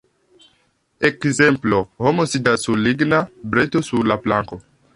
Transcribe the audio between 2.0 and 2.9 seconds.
Homo sidas sur